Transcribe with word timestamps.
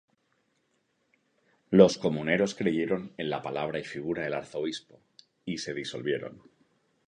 Los 1.69 1.99
comuneros 1.99 2.55
creyeron 2.55 3.13
en 3.17 3.29
la 3.29 3.43
palabra 3.43 3.77
y 3.77 3.83
figura 3.83 4.23
del 4.23 4.33
arzobispo 4.33 4.99
y 5.45 5.59
se 5.59 5.75
disolvieron. 5.75 6.41